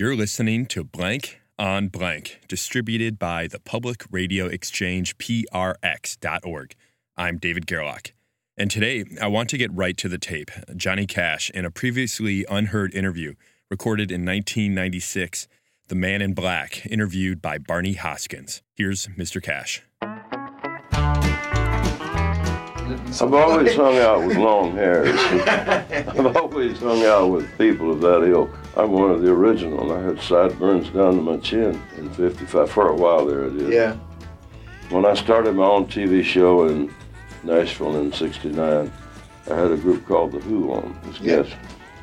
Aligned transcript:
You're 0.00 0.16
listening 0.16 0.64
to 0.68 0.82
Blank 0.82 1.42
on 1.58 1.88
Blank, 1.88 2.40
distributed 2.48 3.18
by 3.18 3.46
the 3.46 3.60
Public 3.60 4.06
Radio 4.10 4.46
Exchange, 4.46 5.18
PRX.org. 5.18 6.74
I'm 7.18 7.36
David 7.36 7.66
Gerlach. 7.66 8.14
And 8.56 8.70
today, 8.70 9.04
I 9.20 9.26
want 9.26 9.50
to 9.50 9.58
get 9.58 9.70
right 9.74 9.94
to 9.98 10.08
the 10.08 10.16
tape. 10.16 10.50
Johnny 10.74 11.04
Cash, 11.04 11.50
in 11.50 11.66
a 11.66 11.70
previously 11.70 12.46
unheard 12.48 12.94
interview 12.94 13.34
recorded 13.70 14.10
in 14.10 14.24
1996, 14.24 15.46
The 15.88 15.94
Man 15.94 16.22
in 16.22 16.32
Black, 16.32 16.86
interviewed 16.86 17.42
by 17.42 17.58
Barney 17.58 17.96
Hoskyns. 17.96 18.62
Here's 18.74 19.06
Mr. 19.08 19.42
Cash. 19.42 19.82
I've 23.20 23.34
always 23.34 23.74
hung 23.74 23.98
out 23.98 24.26
with 24.26 24.36
long 24.36 24.72
hairs. 24.72 25.14
I've 26.08 26.36
always 26.36 26.78
hung 26.78 27.04
out 27.04 27.28
with 27.30 27.56
people 27.58 27.90
of 27.92 28.00
that 28.00 28.22
ilk. 28.28 28.50
I'm 28.76 28.92
one 28.92 29.10
of 29.10 29.22
the 29.22 29.30
original. 29.30 29.92
I 29.92 30.00
had 30.02 30.20
sideburns 30.20 30.88
down 30.90 31.16
to 31.16 31.22
my 31.22 31.36
chin 31.38 31.80
in 31.96 32.10
55. 32.10 32.70
For 32.70 32.88
a 32.88 32.94
while 32.94 33.26
there, 33.26 33.44
it 33.44 33.56
is. 33.56 33.68
Yeah. 33.74 33.96
When 34.90 35.04
I 35.04 35.14
started 35.14 35.54
my 35.54 35.64
own 35.64 35.86
TV 35.86 36.22
show 36.24 36.66
in 36.66 36.92
Nashville 37.44 37.96
in 37.96 38.12
69, 38.12 38.92
I 39.50 39.54
had 39.54 39.70
a 39.72 39.76
group 39.76 40.06
called 40.06 40.32
The 40.32 40.40
Who 40.40 40.72
on 40.72 40.98
as 41.08 41.20
Yeah. 41.20 41.36
guests. 41.36 41.54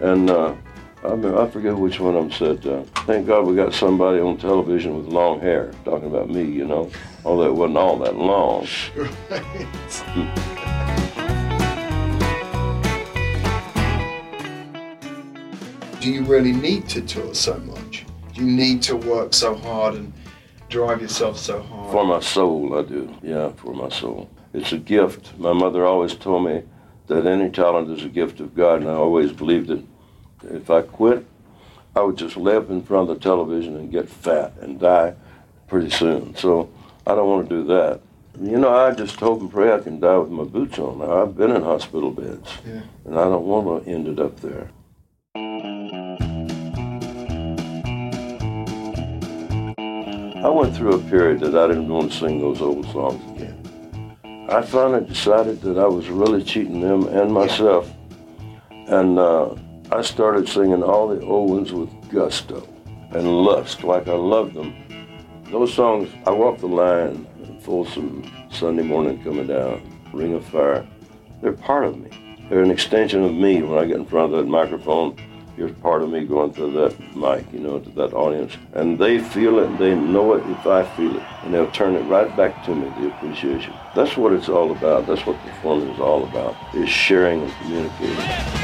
And 0.00 0.30
uh, 0.30 0.54
I, 1.02 1.14
mean, 1.14 1.34
I 1.34 1.48
forget 1.48 1.74
which 1.76 1.98
one 1.98 2.14
of 2.14 2.22
them 2.24 2.32
said, 2.32 2.66
uh, 2.66 2.82
thank 3.06 3.26
God 3.26 3.46
we 3.46 3.56
got 3.56 3.72
somebody 3.72 4.20
on 4.20 4.36
television 4.36 4.98
with 4.98 5.06
long 5.06 5.40
hair, 5.40 5.72
talking 5.84 6.08
about 6.08 6.28
me, 6.28 6.42
you 6.42 6.66
know. 6.66 6.90
Although 7.24 7.46
it 7.46 7.54
wasn't 7.54 7.78
all 7.78 7.98
that 8.00 8.16
long. 8.16 8.66
Do 16.00 16.10
you 16.10 16.24
really 16.24 16.52
need 16.52 16.88
to 16.90 17.00
tour 17.00 17.34
so 17.34 17.58
much? 17.58 18.04
Do 18.34 18.42
you 18.42 18.50
need 18.50 18.82
to 18.82 18.96
work 18.96 19.32
so 19.32 19.54
hard 19.54 19.94
and 19.94 20.12
drive 20.68 21.00
yourself 21.00 21.38
so 21.38 21.62
hard? 21.62 21.92
For 21.92 22.04
my 22.04 22.20
soul, 22.20 22.78
I 22.78 22.82
do. 22.82 23.14
Yeah, 23.22 23.52
for 23.52 23.74
my 23.74 23.88
soul. 23.88 24.28
It's 24.52 24.72
a 24.72 24.78
gift. 24.78 25.38
My 25.38 25.52
mother 25.54 25.86
always 25.86 26.14
told 26.14 26.44
me 26.44 26.62
that 27.06 27.26
any 27.26 27.50
talent 27.50 27.90
is 27.90 28.04
a 28.04 28.08
gift 28.08 28.40
of 28.40 28.54
God, 28.54 28.80
and 28.80 28.90
I 28.90 28.94
always 28.94 29.32
believed 29.32 29.70
it. 29.70 29.84
If 30.42 30.70
I 30.70 30.82
quit, 30.82 31.26
I 31.94 32.00
would 32.02 32.16
just 32.16 32.36
lay 32.36 32.56
up 32.56 32.70
in 32.70 32.82
front 32.82 33.10
of 33.10 33.16
the 33.16 33.22
television 33.22 33.76
and 33.76 33.90
get 33.90 34.08
fat 34.08 34.54
and 34.60 34.78
die 34.80 35.14
pretty 35.68 35.90
soon. 35.90 36.34
So 36.36 36.70
I 37.06 37.14
don't 37.14 37.28
want 37.28 37.48
to 37.48 37.56
do 37.62 37.64
that. 37.68 38.00
You 38.40 38.58
know, 38.58 38.72
I 38.74 38.92
just 38.92 39.16
hope 39.16 39.40
and 39.40 39.50
pray 39.50 39.72
I 39.72 39.80
can 39.80 39.98
die 40.00 40.16
with 40.16 40.30
my 40.30 40.44
boots 40.44 40.78
on. 40.78 40.98
Now, 41.00 41.22
I've 41.22 41.36
been 41.36 41.50
in 41.50 41.62
hospital 41.62 42.10
beds, 42.10 42.48
Yeah. 42.66 42.82
and 43.04 43.18
I 43.18 43.24
don't 43.24 43.44
want 43.44 43.84
to 43.84 43.90
end 43.90 44.06
it 44.08 44.18
up 44.20 44.38
there. 44.40 44.70
I 50.42 50.48
went 50.48 50.74
through 50.74 50.94
a 50.94 50.98
period 51.10 51.40
that 51.40 51.54
I 51.54 51.66
didn't 51.66 51.88
want 51.88 52.12
to 52.12 52.18
sing 52.18 52.40
those 52.40 52.60
old 52.62 52.86
songs 52.92 53.20
again. 53.36 54.16
I 54.48 54.62
finally 54.62 55.04
decided 55.06 55.60
that 55.62 55.78
I 55.78 55.86
was 55.86 56.08
really 56.08 56.42
cheating 56.42 56.80
them 56.80 57.06
and 57.08 57.32
myself. 57.32 57.90
And 58.70 59.18
uh, 59.18 59.54
I 59.92 60.02
started 60.02 60.48
singing 60.48 60.84
all 60.84 61.08
the 61.08 61.20
old 61.26 61.50
ones 61.50 61.72
with 61.72 61.90
gusto 62.10 62.64
and 63.10 63.26
lust, 63.42 63.82
like 63.82 64.06
I 64.06 64.14
loved 64.14 64.54
them. 64.54 64.72
Those 65.50 65.74
songs, 65.74 66.08
I 66.26 66.30
Walk 66.30 66.58
the 66.58 66.68
Line, 66.68 67.26
Folsom, 67.62 68.30
Sunday 68.52 68.84
Morning 68.84 69.20
Coming 69.24 69.48
Down, 69.48 69.82
Ring 70.12 70.34
of 70.34 70.44
Fire, 70.46 70.86
they're 71.42 71.54
part 71.54 71.86
of 71.86 71.98
me. 71.98 72.08
They're 72.48 72.62
an 72.62 72.70
extension 72.70 73.24
of 73.24 73.34
me 73.34 73.62
when 73.62 73.80
I 73.80 73.84
get 73.84 73.96
in 73.96 74.06
front 74.06 74.32
of 74.32 74.38
that 74.38 74.48
microphone. 74.48 75.16
Here's 75.56 75.72
part 75.78 76.02
of 76.02 76.10
me 76.10 76.24
going 76.24 76.52
through 76.52 76.72
that 76.74 77.16
mic, 77.16 77.52
you 77.52 77.58
know, 77.58 77.80
to 77.80 77.90
that 77.90 78.14
audience. 78.14 78.52
And 78.74 78.96
they 78.96 79.18
feel 79.18 79.58
it, 79.58 79.76
they 79.78 79.96
know 79.96 80.34
it 80.34 80.48
if 80.48 80.68
I 80.68 80.84
feel 80.94 81.16
it. 81.16 81.22
And 81.42 81.52
they'll 81.52 81.70
turn 81.72 81.96
it 81.96 82.02
right 82.02 82.34
back 82.36 82.64
to 82.66 82.74
me, 82.76 82.88
the 83.00 83.08
appreciation. 83.08 83.74
That's 83.96 84.16
what 84.16 84.32
it's 84.34 84.48
all 84.48 84.70
about. 84.70 85.08
That's 85.08 85.26
what 85.26 85.36
performing 85.40 85.88
is 85.88 85.98
all 85.98 86.22
about, 86.22 86.54
is 86.76 86.88
sharing 86.88 87.42
and 87.42 87.52
communicating. 87.54 88.59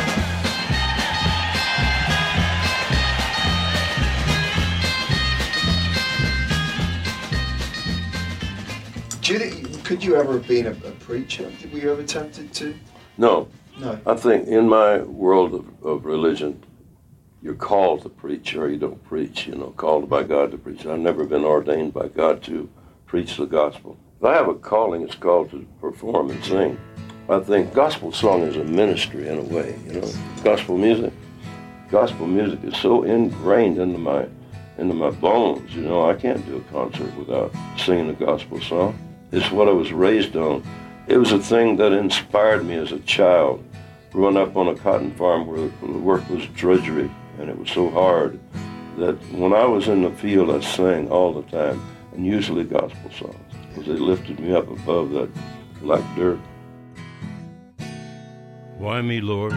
Do 9.27 9.33
you 9.33 9.39
think, 9.41 9.85
could 9.85 10.05
you 10.05 10.15
ever 10.15 10.35
have 10.35 10.47
been 10.47 10.67
a, 10.67 10.71
a 10.71 10.93
preacher? 11.01 11.51
Were 11.73 11.79
you 11.81 11.91
ever 11.91 12.05
tempted 12.05 12.55
to? 12.55 12.77
No, 13.19 13.49
No. 13.77 13.99
I 14.07 14.15
think 14.15 14.47
in 14.47 14.69
my 14.69 14.99
world 14.99 15.53
of, 15.53 15.67
of 15.85 16.05
religion, 16.05 16.63
you're 17.43 17.57
called 17.57 18.03
to 18.03 18.09
preach 18.09 18.55
or 18.55 18.71
you 18.71 18.79
don't 18.79 19.03
preach, 19.03 19.49
you 19.49 19.57
know, 19.57 19.71
called 19.77 20.09
by 20.09 20.23
God 20.23 20.53
to 20.53 20.59
preach. 20.59 20.87
I've 20.87 21.01
never 21.01 21.25
been 21.25 21.43
ordained 21.43 21.93
by 21.93 22.07
God 22.07 22.41
to 22.45 22.71
preach 23.07 23.37
the 23.37 23.47
gospel. 23.47 23.99
If 24.21 24.25
I 24.25 24.35
have 24.35 24.47
a 24.47 24.55
calling, 24.55 25.03
it's 25.03 25.17
called 25.17 25.51
to 25.51 25.67
perform 25.81 26.31
and 26.31 26.45
sing. 26.45 26.79
I 27.29 27.41
think 27.41 27.75
gospel 27.75 28.13
song 28.13 28.43
is 28.43 28.57
a 28.57 28.63
ministry 28.63 29.27
in 29.27 29.39
a 29.39 29.43
way, 29.43 29.77
you 29.89 29.95
know, 29.95 30.13
gospel 30.45 30.79
music. 30.79 31.13
Gospel 31.91 32.29
music 32.29 32.63
is 32.63 32.77
so 32.77 33.03
ingrained 33.03 33.79
into 33.79 33.99
my 33.99 34.29
into 34.79 34.95
my 34.95 35.11
bones, 35.11 35.75
you 35.75 35.83
know, 35.83 36.09
I 36.09 36.15
can't 36.15 36.45
do 36.47 36.59
a 36.59 36.73
concert 36.73 37.13
without 37.17 37.51
singing 37.79 38.11
a 38.11 38.13
gospel 38.13 38.61
song. 38.61 38.97
It's 39.33 39.51
what 39.51 39.69
I 39.69 39.73
was 39.73 39.93
raised 39.93 40.37
on. 40.37 40.63
It 41.09 41.19
was 41.19 41.33
a 41.33 41.39
thing 41.39 41.77
that 41.77 41.93
inspired 41.93 42.65
me 42.65 42.75
as 42.75 42.93
a 42.93 43.01
child, 43.01 43.65
growing 44.13 44.37
up 44.37 44.57
on 44.57 44.69
a 44.69 44.75
cotton 44.75 45.13
farm 45.15 45.47
where 45.47 45.69
the 45.69 45.99
work 45.99 46.29
was 46.29 46.47
drudgery 46.55 47.11
and 47.39 47.51
it 47.51 47.59
was 47.59 47.71
so 47.71 47.91
hard 47.91 48.41
that 48.97 49.17
when 49.33 49.53
I 49.53 49.65
was 49.65 49.89
in 49.89 50.03
the 50.03 50.11
field, 50.11 50.51
I 50.51 50.61
sang 50.61 51.09
all 51.11 51.33
the 51.33 51.43
time, 51.51 51.83
and 52.13 52.25
usually 52.25 52.65
gospel 52.65 53.11
songs, 53.11 53.55
because 53.69 53.87
they 53.87 53.93
lifted 53.93 54.41
me 54.41 54.55
up 54.55 54.71
above 54.71 55.11
that 55.11 55.31
black 55.81 56.03
dirt. 56.17 56.41
Why 58.79 59.03
me, 59.03 59.21
Lord? 59.21 59.53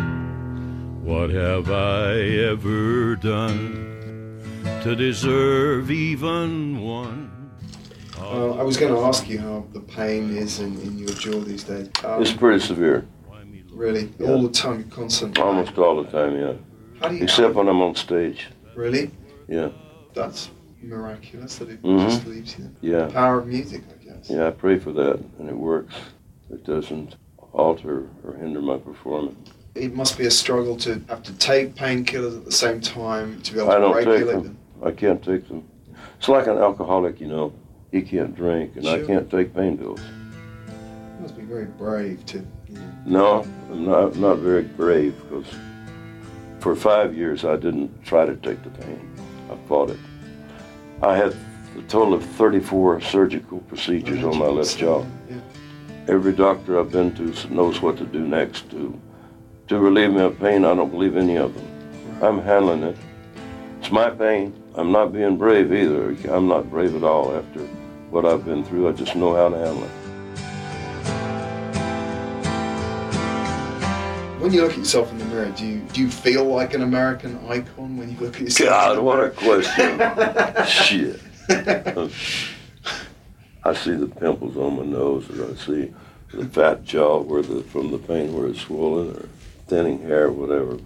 What 1.03 1.30
have 1.30 1.72
I 1.72 2.19
ever 2.50 3.16
done 3.16 4.41
to 4.84 4.96
deserve 4.96 5.90
even 5.90 6.81
one? 6.81 7.38
Uh, 8.29 8.51
I 8.59 8.62
was 8.63 8.78
going 8.78 8.94
to 8.94 9.00
ask 9.01 9.28
you 9.28 9.40
how 9.40 9.66
the 9.73 9.79
pain 9.79 10.38
is 10.38 10.59
in, 10.59 10.79
in 10.81 11.00
your 11.00 11.09
jaw 11.09 11.40
these 11.40 11.63
days. 11.63 11.90
Um, 12.03 12.22
It's 12.22 12.31
pretty 12.31 12.59
severe, 12.59 13.07
really, 13.72 14.09
Yeah. 14.19 14.28
all 14.29 14.44
the 14.44 14.50
time, 14.51 14.84
constant. 14.91 15.40
almost 15.40 15.75
all 15.79 16.03
the 16.03 16.09
time, 16.12 16.38
yeah. 16.38 16.53
How 17.01 17.09
do 17.09 17.16
you? 17.16 17.23
Except 17.23 17.56
when 17.56 17.68
I'm 17.68 17.81
on 17.81 17.95
stage, 17.95 18.47
really, 18.75 19.09
yeah, 19.47 19.69
that's 20.13 20.51
miraculous 20.84 21.56
that 21.57 21.69
it 21.69 21.81
Mhm. 21.81 22.03
just 22.06 22.28
leaves 22.28 22.56
you. 22.59 22.69
yeah. 22.81 23.07
Power 23.07 23.39
of 23.39 23.47
music, 23.47 23.81
I 24.00 24.03
guess. 24.06 24.29
Yeah, 24.29 24.47
I 24.47 24.51
pray 24.51 24.78
for 24.78 24.91
that, 24.91 25.19
and 25.39 25.50
it 25.50 25.57
works. 25.57 25.95
It 26.51 26.63
doesn't 26.66 27.16
alter 27.51 28.09
or 28.23 28.34
hinder 28.35 28.62
my 28.62 28.78
performance. 28.78 29.50
It 29.73 29.95
must 29.95 30.18
be 30.19 30.25
a 30.28 30.31
struggle 30.31 30.75
to 30.78 31.01
have 31.07 31.23
to 31.23 31.34
take 31.34 31.73
painkillers 31.73 32.38
at 32.38 32.45
the 32.45 32.51
same 32.51 32.79
time 32.79 33.41
to 33.41 33.53
be 33.53 33.59
able 33.59 33.72
I 33.72 33.75
to 33.75 33.81
don't 33.81 33.94
take 33.95 34.06
regulate 34.07 34.34
them. 34.34 34.44
them. 34.44 34.57
I 34.84 34.91
can't 34.91 35.23
take 35.23 35.47
them. 35.47 35.63
It's 36.19 36.29
like 36.29 36.45
an 36.47 36.57
alcoholic, 36.59 37.19
you 37.22 37.28
know. 37.28 37.53
He 37.91 38.01
can't 38.01 38.35
drink, 38.35 38.75
and 38.75 38.88
I 38.88 39.03
can't 39.03 39.29
take 39.31 39.53
pain 39.53 39.77
pills. 39.77 40.00
It 40.00 41.22
must 41.22 41.35
be 41.35 41.44
very 41.44 41.66
brave 41.66 42.25
to. 42.27 42.45
You 42.67 42.75
know, 42.75 42.91
No, 43.05 43.47
I'm 43.72 43.85
not, 43.85 44.13
I'm 44.13 44.22
not 44.22 44.38
very 44.38 44.63
brave 44.63 45.16
because 45.23 45.47
for 46.59 46.75
five 46.75 47.16
years 47.16 47.45
I 47.45 47.55
didn't 47.55 48.03
try 48.03 48.25
to 48.25 48.35
take 48.35 48.61
the 48.63 48.69
pain. 48.69 49.09
I 49.51 49.55
fought 49.67 49.89
it. 49.89 50.00
I 51.01 51.16
had 51.16 51.35
a 51.77 51.81
total 51.88 52.13
of 52.13 52.23
34 52.23 53.01
surgical 53.01 53.59
procedures 53.61 54.23
on 54.23 54.38
my 54.38 54.47
left 54.47 54.77
jaw. 54.77 55.03
Yeah. 55.29 55.38
Every 56.07 56.33
doctor 56.33 56.79
I've 56.79 56.91
been 56.91 57.13
to 57.16 57.53
knows 57.53 57.81
what 57.81 57.97
to 57.97 58.06
do 58.06 58.19
next 58.19 58.69
to 58.71 59.00
to 59.67 59.79
relieve 59.79 60.11
me 60.11 60.21
of 60.21 60.39
pain. 60.39 60.66
I 60.66 60.73
don't 60.75 60.89
believe 60.89 61.16
any 61.16 61.38
of 61.38 61.53
them. 61.53 62.23
I'm 62.23 62.41
handling 62.41 62.83
it. 62.83 62.97
It's 63.79 63.91
my 63.91 64.09
pain. 64.09 64.53
I'm 64.75 64.92
not 64.92 65.13
being 65.13 65.38
brave 65.38 65.71
either. 65.71 66.15
I'm 66.33 66.47
not 66.47 66.69
brave 66.69 66.95
at 66.95 67.03
all 67.03 67.35
after 67.35 67.68
what 68.09 68.25
I've 68.25 68.45
been 68.45 68.63
through. 68.63 68.89
I 68.89 68.91
just 68.94 69.15
know 69.15 69.35
how 69.35 69.50
to 69.50 69.57
handle 69.57 69.83
it. 69.83 69.89
When 74.41 74.53
you 74.53 74.61
look 74.61 74.71
at 74.71 74.77
yourself 74.77 75.11
in 75.11 75.17
the 75.17 75.25
mirror, 75.25 75.51
do 75.56 75.65
you 75.65 75.79
do 75.91 76.01
you 76.01 76.09
feel 76.09 76.45
like 76.45 76.73
an 76.73 76.81
American 76.81 77.38
icon 77.50 77.97
when 77.97 78.09
you 78.09 78.17
look 78.19 78.35
at 78.35 78.41
yourself? 78.41 78.69
God, 78.69 78.91
in 78.91 78.97
the 78.97 79.03
what 79.03 79.23
a 79.23 79.29
question. 79.31 80.00
Shit. 80.65 81.19
I 83.65 83.73
see 83.73 83.95
the 83.95 84.07
pimples 84.07 84.56
on 84.56 84.77
my 84.77 84.85
nose, 84.85 85.29
and 85.29 85.41
I 85.41 85.56
see 85.59 85.94
the 86.33 86.45
fat 86.45 86.85
jaw 86.85 87.19
where 87.19 87.41
the 87.41 87.63
from 87.63 87.91
the 87.91 87.97
pain 87.97 88.33
where 88.33 88.47
it's 88.47 88.61
swollen, 88.61 89.15
or 89.15 89.27
thinning 89.67 90.01
hair, 90.01 90.31
whatever. 90.31 90.77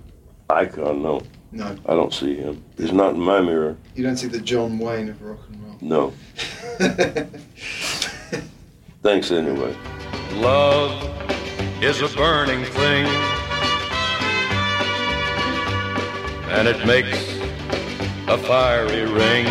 Icon, 0.49 1.03
no, 1.03 1.21
No, 1.53 1.77
I 1.85 1.94
don't 1.94 2.11
see 2.13 2.35
him. 2.35 2.61
He's 2.77 2.91
not 2.91 3.13
in 3.13 3.21
my 3.21 3.39
mirror. 3.39 3.77
you 3.95 4.03
don't 4.03 4.17
see 4.17 4.27
the 4.27 4.41
John 4.41 4.77
Wayne 4.79 5.07
of 5.09 5.21
rock 5.21 5.39
and 5.50 5.63
roll. 5.63 5.77
No. 5.81 6.11
Thanks 9.03 9.29
anyway. 9.31 9.73
Love 10.33 11.03
is 11.83 12.01
a 12.01 12.07
burning 12.17 12.65
thing, 12.65 13.05
and 16.50 16.67
it 16.67 16.83
makes 16.88 17.17
a 18.27 18.38
fiery 18.39 19.06
ring. 19.11 19.45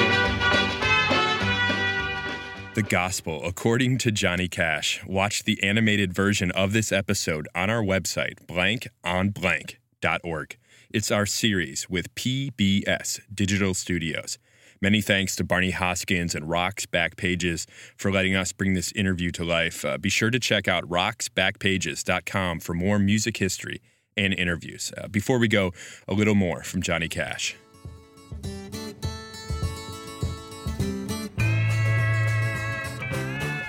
The 2.74 2.82
Gospel 2.82 3.42
According 3.44 3.98
to 3.98 4.10
Johnny 4.10 4.48
Cash. 4.48 5.02
Watch 5.06 5.44
the 5.44 5.62
animated 5.62 6.12
version 6.14 6.50
of 6.52 6.72
this 6.72 6.90
episode 6.90 7.46
on 7.54 7.68
our 7.70 7.82
website, 7.82 8.46
blankonblank.org. 8.46 10.56
It's 10.94 11.10
our 11.10 11.24
series 11.24 11.88
with 11.88 12.14
PBS 12.16 13.20
Digital 13.34 13.72
Studios. 13.72 14.36
Many 14.82 15.00
thanks 15.00 15.34
to 15.36 15.44
Barney 15.44 15.72
Hoskyns 15.72 16.34
and 16.34 16.50
Rock's 16.50 16.84
Backpages 16.84 17.66
for 17.96 18.12
letting 18.12 18.36
us 18.36 18.52
bring 18.52 18.74
this 18.74 18.92
interview 18.92 19.30
to 19.30 19.42
life. 19.42 19.86
Uh, 19.86 19.96
be 19.96 20.10
sure 20.10 20.28
to 20.28 20.38
check 20.38 20.68
out 20.68 20.84
rocksbackpages.com 20.84 22.60
for 22.60 22.74
more 22.74 22.98
music 22.98 23.38
history 23.38 23.80
and 24.18 24.34
interviews. 24.34 24.92
Uh, 24.98 25.08
before 25.08 25.38
we 25.38 25.48
go, 25.48 25.72
a 26.06 26.12
little 26.12 26.34
more 26.34 26.62
from 26.62 26.82
Johnny 26.82 27.08
Cash. 27.08 27.56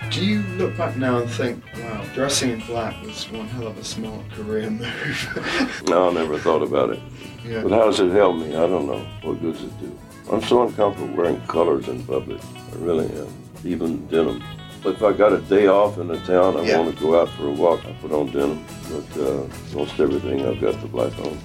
Do 0.09 0.25
you 0.25 0.41
look 0.57 0.75
back 0.75 0.97
now 0.97 1.19
and 1.19 1.29
think, 1.31 1.63
dressing 2.13 2.51
in 2.51 2.59
black 2.61 3.01
was 3.03 3.29
one 3.31 3.47
hell 3.47 3.67
of 3.67 3.77
a 3.77 3.83
smart 3.83 4.29
career 4.31 4.69
move? 4.69 5.81
No, 5.87 6.09
I 6.09 6.13
never 6.13 6.37
thought 6.39 6.61
about 6.61 6.91
it. 6.91 6.99
yeah. 7.45 7.61
But 7.63 7.71
how 7.71 7.85
does 7.85 7.99
it 7.99 8.11
help 8.11 8.37
me? 8.37 8.49
I 8.55 8.67
don't 8.67 8.87
know. 8.87 9.05
What 9.23 9.41
does 9.41 9.61
it 9.63 9.79
do? 9.79 9.97
I'm 10.31 10.41
so 10.43 10.63
uncomfortable 10.63 11.13
wearing 11.15 11.41
colors 11.47 11.87
in 11.87 12.03
public. 12.05 12.41
I 12.71 12.75
really 12.77 13.05
am. 13.17 13.27
Even 13.65 14.05
denim. 14.07 14.43
But 14.81 14.95
if 14.95 15.03
I 15.03 15.13
got 15.13 15.33
a 15.33 15.39
day 15.41 15.67
off 15.67 15.97
in 15.97 16.07
the 16.07 16.19
town, 16.21 16.57
I 16.57 16.63
Yeah. 16.63 16.79
want 16.79 16.95
to 16.95 17.01
go 17.01 17.19
out 17.21 17.29
for 17.29 17.47
a 17.47 17.51
walk, 17.51 17.85
I 17.85 17.91
put 18.01 18.11
on 18.11 18.31
denim. 18.31 18.63
But 18.89 19.21
uh, 19.21 19.47
most 19.73 19.99
everything 19.99 20.45
I've 20.45 20.61
got 20.61 20.79
the 20.81 20.87
black 20.87 21.17
on. 21.19 21.37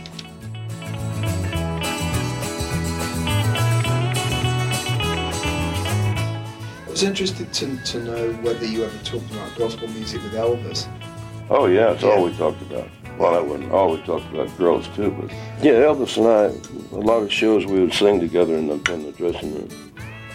Was 6.98 7.04
interested 7.04 7.52
to, 7.52 7.76
to 7.84 8.02
know 8.02 8.32
whether 8.42 8.66
you 8.66 8.82
ever 8.82 8.98
talked 9.04 9.30
about 9.30 9.56
gospel 9.56 9.86
music 9.86 10.20
with 10.20 10.32
Elvis. 10.32 10.88
Oh 11.48 11.66
yeah, 11.66 11.92
it's 11.92 12.02
all 12.02 12.24
we 12.24 12.36
talked 12.36 12.60
about. 12.62 12.88
Well, 13.16 13.34
that 13.34 13.46
wasn't 13.46 13.70
all 13.70 13.92
we 13.92 14.02
talked 14.02 14.26
about 14.34 14.58
girls 14.58 14.88
too, 14.96 15.12
but 15.12 15.30
yeah, 15.62 15.74
Elvis 15.74 16.16
and 16.16 16.26
I, 16.26 16.96
a 16.96 16.98
lot 16.98 17.22
of 17.22 17.32
shows 17.32 17.66
we 17.66 17.78
would 17.78 17.94
sing 17.94 18.18
together 18.18 18.56
in 18.56 18.66
the, 18.66 18.92
in 18.92 19.04
the 19.04 19.12
dressing 19.12 19.54
room, 19.54 19.68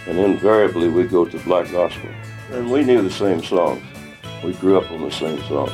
and 0.08 0.18
invariably 0.18 0.88
we'd 0.88 1.10
go 1.10 1.26
to 1.26 1.38
black 1.40 1.70
gospel, 1.70 2.10
and 2.52 2.72
we 2.72 2.86
knew 2.86 3.02
the 3.02 3.12
same 3.12 3.44
songs. 3.44 3.84
We 4.42 4.54
grew 4.54 4.78
up 4.78 4.90
on 4.90 5.02
the 5.02 5.12
same 5.12 5.44
songs. 5.44 5.74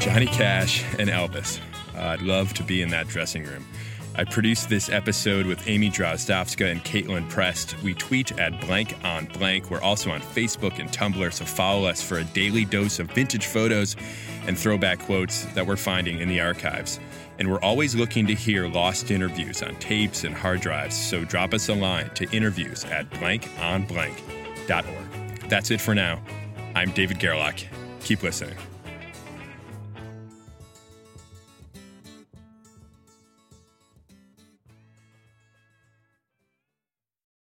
Johnny 0.00 0.26
Cash 0.26 0.84
and 1.00 1.10
Elvis. 1.10 1.58
Uh, 1.96 2.10
I'd 2.10 2.22
love 2.22 2.54
to 2.54 2.62
be 2.62 2.80
in 2.80 2.90
that 2.90 3.08
dressing 3.08 3.42
room. 3.42 3.66
I 4.16 4.22
produced 4.22 4.68
this 4.68 4.90
episode 4.90 5.44
with 5.44 5.66
Amy 5.66 5.90
Drozdowska 5.90 6.70
and 6.70 6.84
Kaitlin 6.84 7.28
Prest. 7.28 7.74
We 7.82 7.94
tweet 7.94 8.30
at 8.38 8.60
blank 8.60 8.96
on 9.02 9.24
blank. 9.26 9.72
We're 9.72 9.80
also 9.80 10.12
on 10.12 10.20
Facebook 10.20 10.78
and 10.78 10.88
Tumblr, 10.88 11.32
so 11.32 11.44
follow 11.44 11.88
us 11.88 12.00
for 12.00 12.18
a 12.18 12.24
daily 12.24 12.64
dose 12.64 13.00
of 13.00 13.10
vintage 13.10 13.46
photos 13.46 13.96
and 14.46 14.56
throwback 14.56 15.00
quotes 15.00 15.46
that 15.54 15.66
we're 15.66 15.74
finding 15.74 16.20
in 16.20 16.28
the 16.28 16.40
archives. 16.40 17.00
And 17.40 17.50
we're 17.50 17.60
always 17.60 17.96
looking 17.96 18.24
to 18.28 18.34
hear 18.34 18.68
lost 18.68 19.10
interviews 19.10 19.64
on 19.64 19.74
tapes 19.76 20.22
and 20.22 20.32
hard 20.32 20.60
drives, 20.60 20.96
so 20.96 21.24
drop 21.24 21.52
us 21.52 21.68
a 21.68 21.74
line 21.74 22.08
to 22.10 22.30
interviews 22.30 22.84
at 22.84 23.10
blankonblank.org. 23.10 25.48
That's 25.48 25.72
it 25.72 25.80
for 25.80 25.96
now. 25.96 26.22
I'm 26.76 26.92
David 26.92 27.18
Gerlach. 27.18 27.58
Keep 28.04 28.22
listening. 28.22 28.54